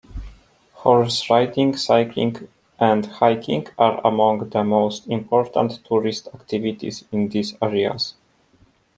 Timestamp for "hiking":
3.05-3.67